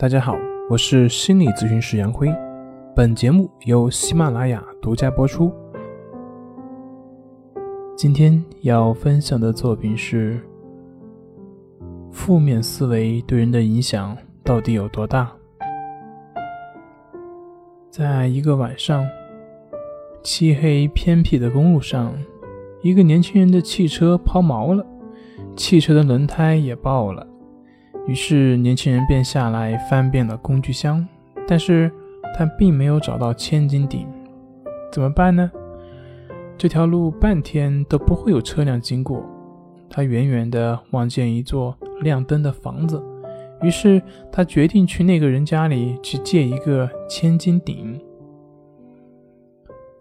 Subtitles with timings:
[0.00, 0.38] 大家好，
[0.70, 2.32] 我是心理咨询师杨辉，
[2.94, 5.52] 本节目由喜马拉雅独家播出。
[7.96, 10.40] 今天要分享的作品是：
[12.12, 15.32] 负面思维对人的影响到底有多大？
[17.90, 19.04] 在一个晚上，
[20.22, 22.14] 漆黑偏僻的公路上，
[22.82, 24.86] 一个年轻人的汽车抛锚了，
[25.56, 27.26] 汽车的轮胎也爆了。
[28.08, 31.06] 于是，年轻人便下来翻遍了工具箱，
[31.46, 31.92] 但是
[32.34, 34.08] 他并没有找到千斤顶。
[34.90, 35.50] 怎么办呢？
[36.56, 39.22] 这条路半天都不会有车辆经过。
[39.90, 43.02] 他远远地望见一座亮灯的房子，
[43.60, 44.02] 于是
[44.32, 48.00] 他决定去那个人家里去借一个千斤顶。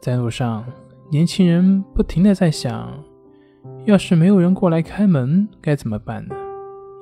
[0.02, 0.64] 在路上，
[1.12, 3.04] 年轻人不停地在想：
[3.84, 6.36] 要是没有人过来开门，该怎么办呢？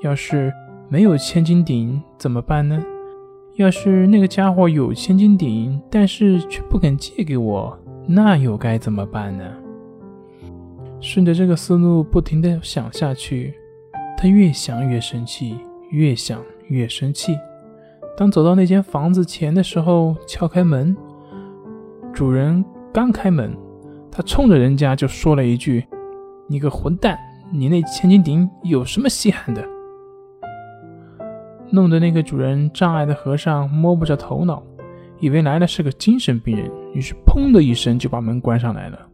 [0.01, 0.51] 要是……
[0.87, 2.83] 没有千斤顶怎么办呢？
[3.55, 9.43] 要是那个家伙有千斤顶，但是却不肯借给我，那又该怎么办呢？
[11.01, 13.53] 顺着这个思路不停地想下去，
[14.17, 15.57] 他越想越生气，
[15.89, 17.35] 越想越生气。
[18.17, 20.95] 当走到那间房子前的时候，敲开门，
[22.13, 23.55] 主人刚开门，
[24.11, 25.85] 他冲着人家就说了一句
[26.47, 27.17] ：“你个混蛋，
[27.51, 29.65] 你那千斤顶有什么稀罕的？”
[31.75, 34.63] 弄得那个主人障碍的和尚摸不着头脑，
[35.19, 39.07] 以为来的是个精神病人，于是砰的一声就把门关上来了。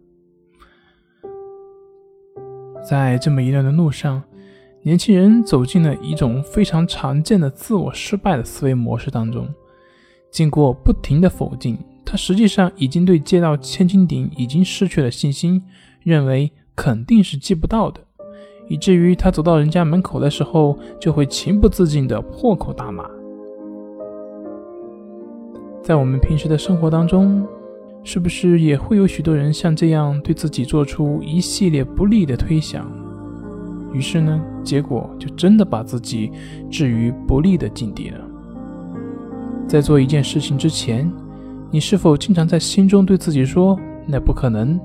[2.87, 4.21] 在这么一段的路上，
[4.83, 9.47] 年轻人走进了一种非常常见的自我失败的思维模式当中。
[10.29, 11.75] 经过不停的否定，
[12.05, 15.63] 他实际上已经对借到千斤顶已经失去了信心，
[16.03, 18.01] 认为肯定是借不到的。
[18.67, 23.09] 以至于他走到人家门口的时候，就会情不自禁地破口大骂。
[25.83, 27.45] 在我们平时的生活当中，
[28.03, 32.89] 是不是也会有许多人像这样对自己做出一系列不利的推想？
[33.91, 36.31] 于是呢，结果就真的把自己
[36.69, 38.19] 置于不利的境地了。
[39.67, 41.11] 在做一件事情之前，
[41.69, 44.79] 你是否经常在心中对自己说：“那不可能，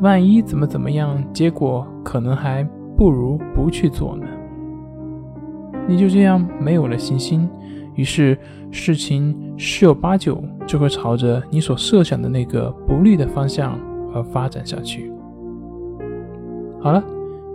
[0.00, 2.68] 万一怎么怎么样，结果可能还……”
[3.00, 4.26] 不如不去做呢。
[5.88, 7.48] 你就这样没有了信心，
[7.94, 8.36] 于是
[8.70, 13.80] 事情十有八九就会朝着你所设想的那个不利的方向
[14.12, 15.10] 而发展下去。
[16.78, 17.02] 好了，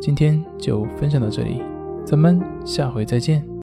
[0.02, 1.62] 今天就分享到这里，
[2.04, 3.46] 咱们下回再见。